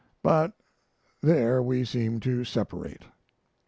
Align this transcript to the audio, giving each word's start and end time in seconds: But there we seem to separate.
But 0.23 0.53
there 1.21 1.61
we 1.61 1.85
seem 1.85 2.19
to 2.21 2.43
separate. 2.43 3.03